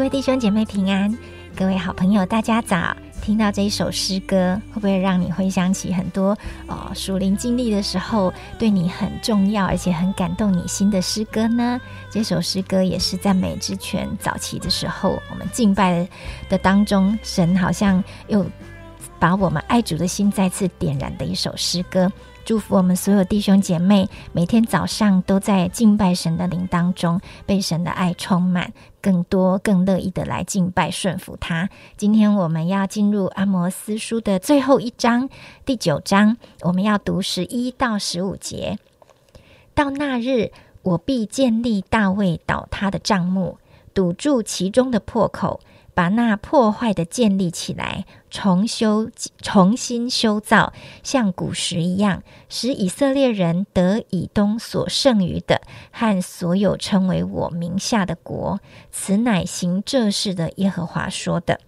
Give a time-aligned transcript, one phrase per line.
[0.00, 1.14] 各位弟兄姐妹平安，
[1.54, 2.96] 各位好朋友大家早。
[3.20, 6.30] 听到这一首诗歌，会不会让你回想起很多
[6.66, 11.78] 哦属灵经历的时候，对你很重要而且很感动你心的诗歌呢？
[12.10, 16.08] 这首诗歌也是在美之泉早期的时候，我们敬拜的
[16.48, 18.46] 的当中，神好像又
[19.18, 22.10] 把我们爱主的心再次点燃的一首诗歌。
[22.44, 31.68] 祝福我们所有弟兄姐妹，每天早上都在敬拜神的灵当中，被神的爱充满，更多更乐意的来敬拜顺服他。
[31.96, 35.28] 今天我们要进入阿摩斯书的最后一章，
[35.64, 38.78] 第九章，我们要读十一到十五节。
[39.74, 40.50] 到那日，
[40.82, 43.58] 我必建立大卫倒塌的帐幕，
[43.94, 45.60] 堵住其中的破口。
[46.00, 49.10] 把那破坏的建立起来，重修、
[49.42, 58.60] 重新修造，像古时一样，使以色列人得以东所剩余的和所有称为我名下的国。
[58.90, 61.60] 此乃行这事的耶和华说的。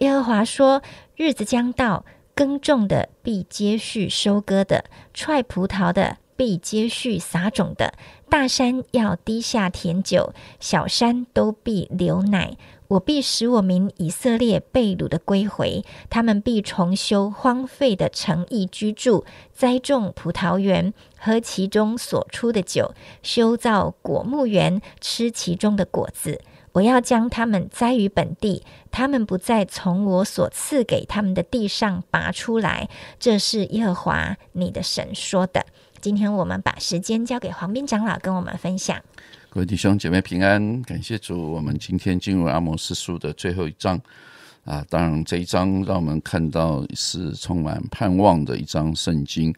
[0.00, 0.82] 耶和华说：
[1.16, 4.84] 日子将到，耕种的必接续收割的，
[5.14, 7.94] 踹葡萄的必接续撒种的。
[8.28, 12.56] 大山要低下甜酒，小山都必流奶。
[12.88, 26.40] 我必使我民以色列被掳的归回，他们必重修荒废的城邑居住，栽种葡萄园，喝其中所出的酒，修造果木园，吃其中的果子。
[26.72, 32.88] 我要将他们栽于本地，他们不再从我所赐给他们的地上拔出来。
[33.20, 35.66] 这是耶和华你的神说的。
[36.02, 39.00] 今天我们把时间交给黄斌长老跟我们分享。
[39.48, 41.52] 各位弟兄姐妹平安，感谢主。
[41.52, 44.00] 我们今天进入阿摩斯书的最后一章
[44.64, 49.54] 啊，当然这一章让我们看到是充满盼望的一章圣经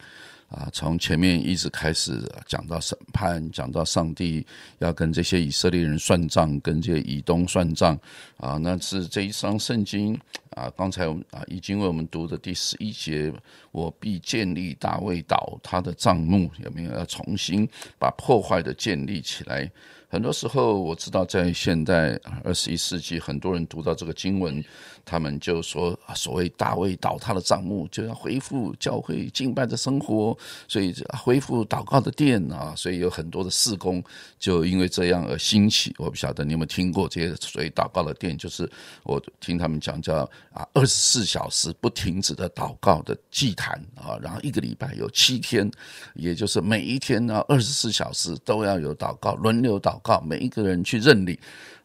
[0.49, 0.69] 啊。
[0.73, 4.45] 从前面一直开始讲到审判，讲到上帝
[4.79, 7.97] 要跟这些以色列人算账，跟这些以东算账
[8.37, 8.57] 啊。
[8.57, 10.19] 那是这一章圣经
[10.51, 13.33] 啊，刚才啊已经为我们读的第十一节，
[13.71, 17.67] 我必建立大卫岛他的账目，有没有要重新
[17.99, 19.69] 把破坏的建立起来？
[20.07, 24.63] 很多时候，我知道在现代二十一世纪，很多人读到这个经文，
[25.03, 34.01] 他们就说：所谓大卫倒塌的帐幕，就要恢复教会敬拜的生活，所以恢复祷告的殿啊，所以有很多的事工
[34.39, 35.93] 就因为这样而兴起。
[35.97, 38.69] 我不晓得你有没有听过这些所谓祷告的殿，就是
[39.03, 40.17] 我听他们讲叫
[40.53, 45.69] 啊，二十四小时不停止的祷告的祭坛啊，然后一个礼拜有七天，
[46.13, 49.99] 也就是每一天呢二十四小时都要有祷告，轮流祷。
[50.05, 51.35] 告每一个人去认领，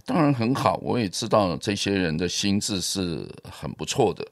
[0.05, 0.79] 当然很好。
[0.83, 4.27] 我也知道这些人的心智是很不错的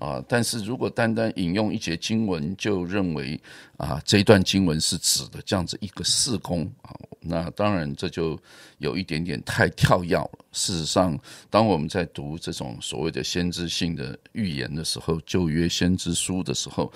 [0.00, 0.24] 啊。
[0.26, 3.38] 但是如果单单引用一节经文，就认为
[3.76, 8.38] 啊这一段经文是指的这样子一个事工啊，那当然这就
[8.78, 10.30] 有一点点太跳跃了。
[10.52, 11.18] 事实上，
[11.50, 16.90] 当我们在读这种所谓的先知性的预言的时候，旧约先知书的时候。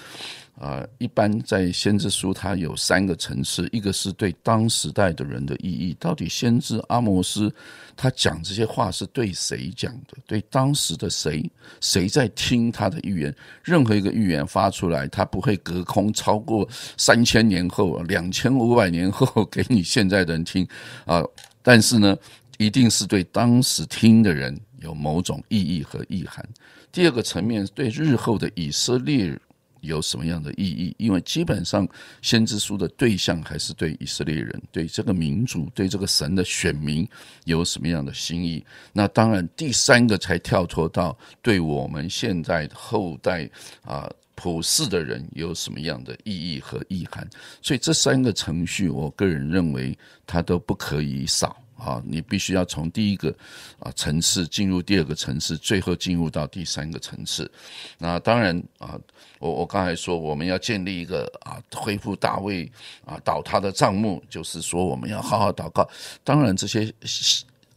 [0.61, 7.51] 啊，一般在先知书，它有三个层次，一个是对当时代的人的意义，到底先知阿摩斯
[7.97, 10.19] 他讲这些话是对谁讲的？
[10.27, 11.51] 对当时的谁？
[11.81, 13.35] 谁在听他的预言？
[13.65, 20.69] 任何一个预言发出来，他不会隔空超过三千年后、两千五百年后 给你现在的人听
[21.07, 21.25] 啊！
[21.63, 22.15] 但是呢，
[22.59, 26.47] 一定是对当时听的人有某种意义和意涵。
[26.93, 29.41] 第二个层面，对日后的以色列。
[29.81, 30.95] 有什么样的意义？
[30.99, 31.89] 因为基本上
[32.23, 37.09] 先知书的对象还是对以色列人，对这个民族，对这个神的选民
[37.45, 38.65] 有什么样的心意？
[38.93, 43.49] 那当然，第三个才跳脱到对我们现在后代
[43.83, 47.29] 啊普世的人有什么样的意义和意涵？
[47.61, 51.57] 所以这三个程序，我个人认为它都不可以少。
[51.81, 53.35] 啊，你必须要从第一个
[53.79, 57.51] 啊层次进入第二个层次，最后进入到第三个层次。
[57.99, 58.99] 那当然啊，
[59.39, 62.71] 我我刚才说我们要建立一个啊恢复大卫
[63.05, 65.89] 啊倒塌的账目，就是说我们要好好祷告。
[66.23, 66.93] 当然这些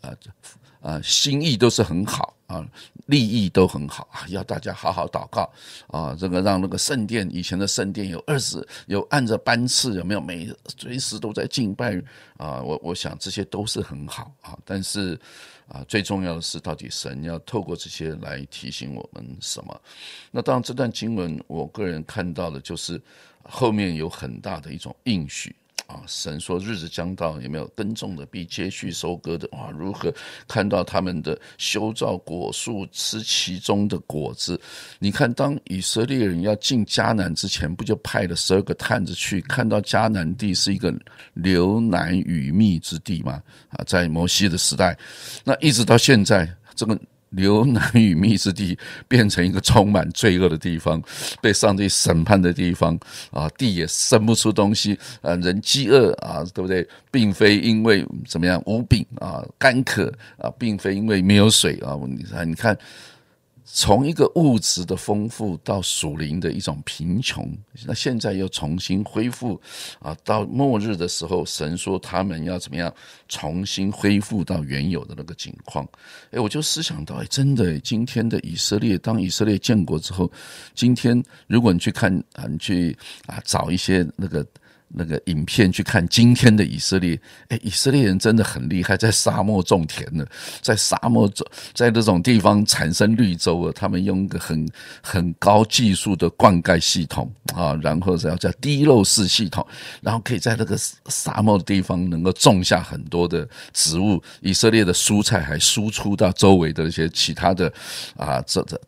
[0.01, 0.13] 啊。
[0.83, 2.63] 啊，心意都是很好啊，
[3.07, 5.51] 利益都很好啊，要大家好好祷告
[5.87, 11.99] 啊，这个让那个圣殿以前的圣殿有二十有按着班次有没有每随时都在敬拜
[12.37, 15.19] 啊，我我想这些都是很好啊，但是
[15.67, 19.81] 啊，最重要的是到底神要透过这些来提醒我们什么？
[20.29, 23.01] 那当然这段经文，我个人看到的就是
[23.41, 25.55] 后面有很大的一种应许。
[25.93, 26.01] 啊！
[26.07, 29.47] 神说日子将到，有没有耕种的必接续收割的？
[29.51, 29.69] 哇！
[29.69, 30.11] 如何
[30.47, 34.59] 看到他们的修造果树，吃其中的果子？
[34.97, 40.93] 你看，当以色列人要进迦南之前，不就派了十二个探子去看到迦南地是一个
[41.33, 43.41] 流奶与蜜之地吗？
[43.69, 44.97] 啊，在摩西的时代，
[45.43, 46.99] 那一直到现在，这个。
[47.35, 48.77] 流难与密之地
[49.07, 51.01] 变成一个充满罪恶的地方，
[51.41, 52.97] 被上帝审判的地方
[53.31, 53.49] 啊！
[53.57, 55.35] 地也生不出东西啊！
[55.35, 56.87] 人饥饿啊，对不对？
[57.11, 61.97] 并非因为怎么样无饼啊，干渴啊，并非因为没有水啊！
[62.07, 62.77] 你看，你看。
[63.65, 67.49] 从一个物质的丰富到属灵的一种贫穷，
[67.85, 69.59] 那现在又重新恢复
[69.99, 70.15] 啊！
[70.23, 72.93] 到末日的时候，神说他们要怎么样
[73.29, 75.87] 重新恢复到原有的那个情况？
[76.31, 80.29] 哎，我就思想到，哎，真的，今天的以色列，当以色列建国之后，
[80.75, 82.95] 今天如果你去看啊，你去
[83.25, 84.45] 啊找一些那个。
[84.95, 87.19] 那个影片去看今天的以色列，
[87.49, 90.25] 哎，以色列人真的很厉害，在沙漠种田呢，
[90.61, 94.69] 在沙漠种，在这种地方产生绿洲啊，他们用一个很
[95.01, 99.65] 很高技术的灌溉系统啊，然后是要叫滴漏式系统，
[100.01, 107.73] 然后可以在那个沙漠的地方能够种下很多的植物，以色列的蔬菜还输出到周围的一些其他的
[108.15, 108.79] 啊，这这。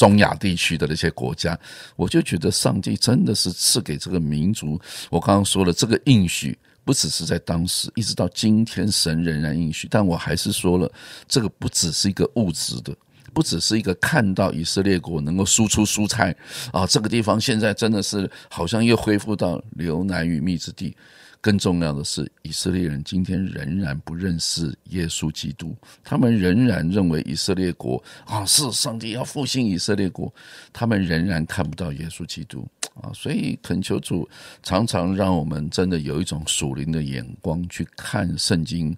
[0.00, 1.58] 中亚地区的那些国家，
[1.94, 4.80] 我就觉得上帝真的是赐给这个民族。
[5.10, 6.56] 我刚刚说了，这个应许
[6.86, 9.86] 不只是在当时，一直到今天，神仍然应许。
[9.90, 10.90] 但我还是说了，
[11.28, 12.96] 这个不只是一个物质的，
[13.34, 16.34] 不只是一个看到以色列国能够输出蔬菜
[16.72, 20.96] 啊，这个地方现在真的是好像又恢复到流奶与蜜之地。
[21.40, 30.32] 更重要的是，以色列人今天仍然不认识耶稣基督，他们仍然认为以色列国啊是上帝要复兴以色列国，
[30.72, 32.68] 他们仍然看不到耶稣基督
[33.00, 34.28] 啊，所以恳求主
[34.62, 38.96] 常常让我们真的有一种属灵的眼光去看圣经。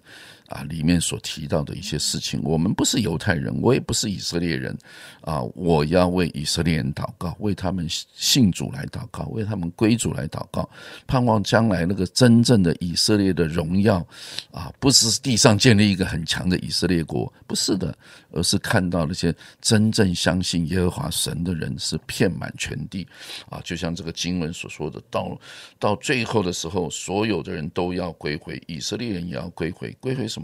[0.53, 4.77] 啊，里面所提到的一些事情，我们不是犹太人，我也不是以色列人，
[5.21, 10.69] 啊，我要为以色列人祷告，为他们信主来祷告，为他们归主来祷告，
[11.07, 14.05] 盼望将来那个真正的以色列的荣耀，
[14.51, 17.97] 啊，不是地上建立一个很强的以色列国，不是的，
[18.31, 23.07] 而是看到那些真正相信耶和华神的人是遍满全地，
[23.49, 25.35] 啊，就像这个经文所说的，到
[25.79, 30.42] 到最后的时候，所有的人都要归回，以色列人也要归回，归回什么？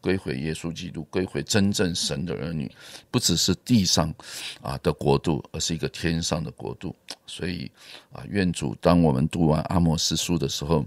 [0.00, 2.70] 归回耶稣基督，归回真正神的儿女，
[3.10, 4.12] 不只是地上
[4.60, 6.94] 啊的国度，而是一个天上的国度。
[7.26, 7.70] 所以
[8.12, 10.84] 啊，愿主当我们读完阿莫斯书的时候，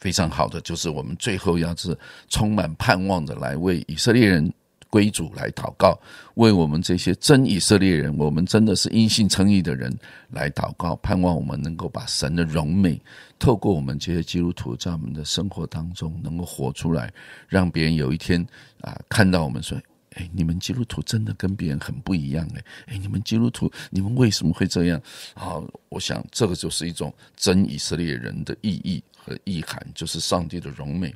[0.00, 4.52] 非常好的就是我们最后要是充满盼望的来为以色列人。
[4.90, 5.98] 归主来祷告，
[6.34, 9.94] 为我们这些真以色列人，我们真的是因信称义的人
[10.30, 13.00] 来祷告，盼望我们能够把神的荣美
[13.38, 17.12] 透过我们这些基督徒在我们的生活当中能够活出来，
[17.48, 18.44] 让别人有一天
[18.80, 19.78] 啊看到我们说
[20.16, 22.64] ：“哎，你们基督徒真的跟别人很不一样哎！
[22.86, 25.00] 哎，你们基督徒，你们为什么会这样？”
[25.34, 25.60] 啊，
[25.90, 31.14] 我想这个就是一种真以色列人的意义和意涵，就是上帝的荣美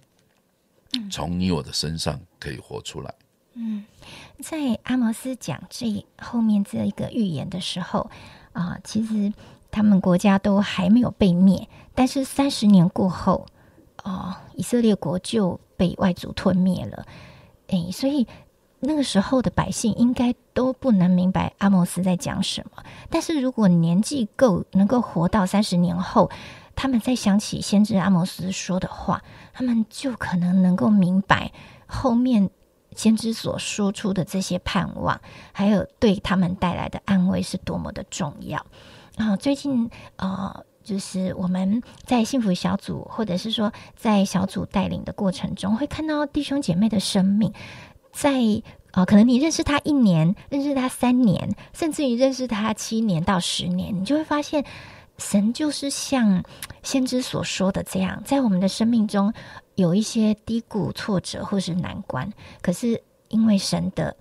[1.11, 3.13] 从你我的身上可以活出来。
[3.55, 3.85] 嗯，
[4.41, 8.11] 在阿摩斯讲这后面这一个预言的时候
[8.55, 9.31] 啊，其实
[9.71, 13.47] 他们国家都还没有被灭，但是三十年过后，
[14.05, 17.07] 哦，以色列国就被外族吞灭了。
[17.67, 18.27] 诶，所以
[18.81, 22.83] 那个时候的百姓应该都不能明白阿摩斯在讲什么。
[23.11, 26.31] 但是如果年纪够，能够活到三十年后，
[26.75, 31.53] 他们再想起先知阿摩斯说的话，他们就可能能够明白
[31.87, 32.49] 后面。
[32.97, 35.21] 先知所说出的这些盼望，
[35.53, 38.65] 还有对他们带来的安慰是多么的重要
[39.17, 39.37] 啊！
[39.37, 47.53] 最近呃，就是我们在幸福小组，或者是说在小组带领的过程中，会看到弟兄姐妹的生命，
[48.13, 48.33] 在
[48.93, 54.65] 啊，可能你认识他一年，认识他三年，甚至于认识他七年到十年，你就会发现，
[55.19, 56.43] 神就是像
[56.83, 59.33] 先知所说的这样，在我们的生命中。
[59.75, 64.17] 有一些低谷、挫折或是难关，可是因为神的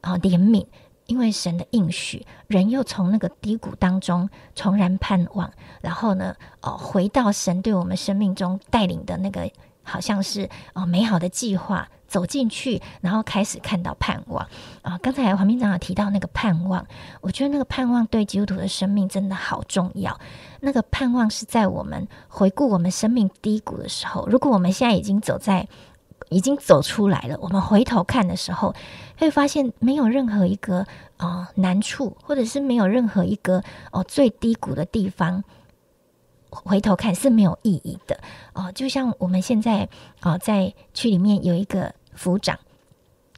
[0.00, 0.66] 啊怜悯，
[1.06, 9.50] 因为神的应许，人又从那个低谷当中重燃盼望，然后呢，哦，回到神对我们生命中带领的那个，
[9.82, 11.88] 好像是哦美好的计划。
[12.10, 14.44] 走进去，然后开始看到盼望
[14.82, 14.98] 啊！
[14.98, 16.84] 刚才黄明长有提到那个盼望，
[17.20, 20.18] 我觉得那个盼望对基督徒的生命真的好重要。
[20.58, 25.68] 那个盼望是在我们回顾我们生命低谷的时候，如果我们现在已经走在，
[26.30, 28.74] 已经走出来了，我们回头看的时候，
[29.16, 30.84] 会发现没有任何一个
[31.16, 33.62] 啊难处，或者是没有任何一个
[33.92, 35.44] 哦最低谷的地方。
[36.50, 38.18] 回头看是没有意义的
[38.54, 39.88] 哦，就像我们现在
[40.18, 41.94] 啊，在区里面有一个。
[42.14, 42.58] 府长，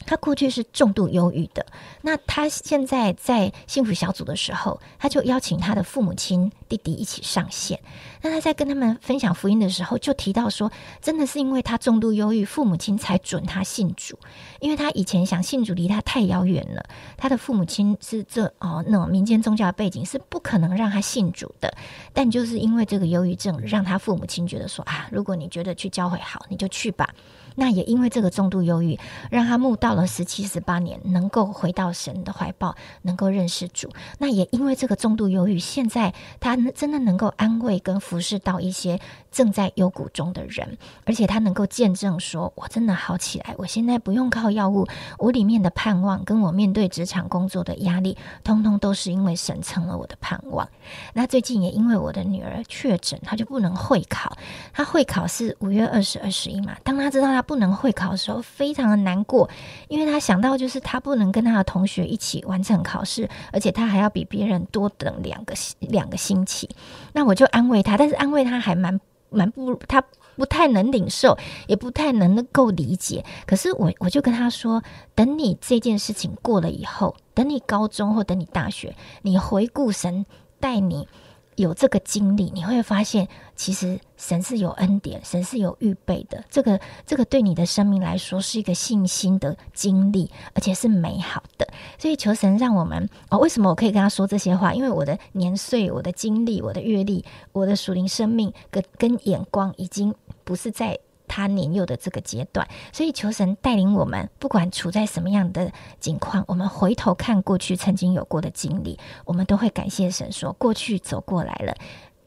[0.04, 1.64] 他过去是重度忧郁的，
[2.02, 7.78] 那他现在在幸福小组的时候，他就邀请他的父母亲、弟弟一起上线。
[8.20, 14.18] 那他在跟他们分享福音的时候，就提到说，真的是因为他重度忧郁，父母亲才准他信主，
[14.60, 16.84] 因为他以前想信主离他太遥远了，
[17.16, 21.72] 他的父母亲是这哦那种民间宗教的背景，是不可能让他信主的。
[22.12, 27.08] 但就是因为这个忧郁症，让他父母亲觉得说啊，如果你觉得去教会好，你就去吧。
[27.54, 28.99] 那也因为这个重度忧郁，
[29.30, 33.90] 让他慕到了十七、十八年，能够回到神的怀抱，能够认识主。
[34.18, 38.99] 那也因为这个重度忧郁，现在他真的能够安慰跟服侍到一些
[39.30, 44.87] 正在幽谷中的人，而且他能够见证说：“我真的好起来，我现在不用靠药物，
[45.18, 50.68] 我里面的盼望跟我面对职场工作的压力，通通都是因为神成了我的盼望。”
[51.14, 54.37] 那最近也因为我的女儿确诊，她就不能会考。
[54.73, 56.76] 她会考是五月二十二十一嘛？
[56.85, 59.50] 当她知道她不能会考的时候，非常的难过，
[59.88, 66.68] 因为他想到就是他不能跟他的同学一起完成考试，而且他还要比别人多等两个两个星期。
[67.12, 70.02] 那我就安慰他，但是安慰他还蛮 蛮不，他
[70.37, 73.25] 不太能领受，也不太能够理解。
[73.46, 74.82] 可是我我就跟他说，
[75.14, 80.25] 等你这件事情过了以后，等你高中或等你大学，你回顾神
[80.61, 81.08] 带你。
[81.56, 86.42] 有这个经历，你会发现，其实神是有恩典，神是有预备的。
[86.50, 91.68] 这个，这个对你的生命来说是一个信心的经历，而且是美好的。
[91.99, 94.73] 所以，求神让我们哦，为什么我可以跟他说这些话？
[94.73, 100.99] 因为我的年岁、我的经历、我的阅历、我的属灵生命跟跟眼光，已经不是在。
[101.32, 111.74] 他年幼的这个阶段，所以求神带领我们，不管处在什么样的境况，我们回头看过去曾经有过的经历，我们都会感谢神，说过去走过来了。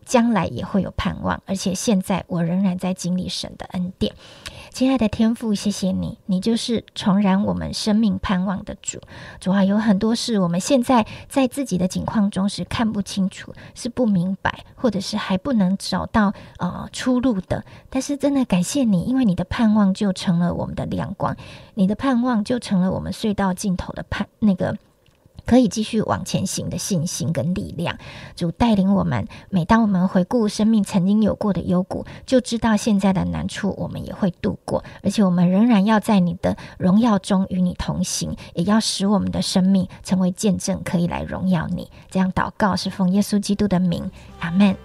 [0.06, 4.14] 将来也会有盼望，而且现在我仍然在经历神的恩典。
[4.72, 9.00] 亲爱的天父，谢谢你，你就是重燃我们生命盼望的主。
[9.40, 17.64] 主啊，有很多事我们现在在自己的境况中是看不清楚，是不明白，或者是还不能找到呃出路的。
[17.90, 21.36] 但是真的感谢你，因为你的盼望就成了我们的亮光，
[21.76, 24.78] 你的盼望就成了我们隧道尽头的盼那个。
[25.46, 27.98] 可以继续往前行的信心跟力量，
[28.36, 29.28] 主带领我们。
[29.50, 41.90] 每当我们回顾生命曾经有过的幽谷，就知道现在的难处我们也会度过，而且我们仍然要在你的荣耀中与你同行，也要使我们的生命成为见证，可以来荣耀你。
[42.10, 44.10] 这样祷告是奉耶稣基督的名，
[44.40, 44.85] 阿门。